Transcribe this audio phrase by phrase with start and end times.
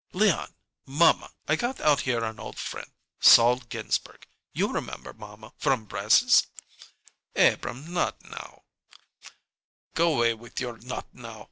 [0.13, 0.55] "Leon
[0.87, 4.25] mamma I got out here an old friend Sol Ginsberg.
[4.51, 6.47] You remember, mamma, from brasses"
[7.35, 8.63] "Abrahm not now"
[9.93, 11.39] "Go 'way with your 'not now'!